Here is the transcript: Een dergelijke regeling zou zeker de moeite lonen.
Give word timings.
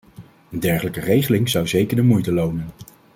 Een 0.51 0.59
dergelijke 0.59 0.99
regeling 0.99 1.49
zou 1.49 1.67
zeker 1.67 1.95
de 1.95 2.01
moeite 2.03 2.31
lonen. 2.33 2.67